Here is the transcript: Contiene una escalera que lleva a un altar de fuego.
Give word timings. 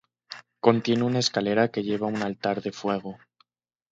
Contiene 0.59 1.03
una 1.03 1.19
escalera 1.19 1.67
que 1.69 1.83
lleva 1.83 2.07
a 2.07 2.09
un 2.09 2.23
altar 2.23 2.63
de 2.63 2.71
fuego. 2.71 3.19